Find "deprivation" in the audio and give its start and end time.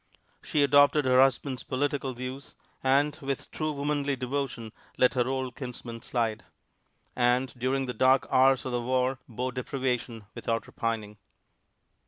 9.51-10.25